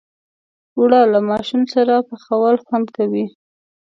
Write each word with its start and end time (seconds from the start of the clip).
اوړه 0.77 1.01
له 1.13 1.19
ماشوم 1.29 1.61
سره 1.73 1.93
پخول 2.07 2.55
خوند 2.65 2.87
کوي 2.97 3.25